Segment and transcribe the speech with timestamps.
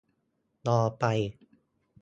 [0.65, 1.03] รอไป